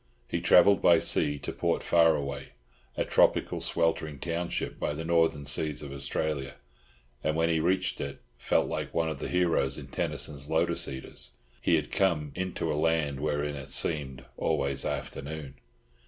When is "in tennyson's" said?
9.77-10.49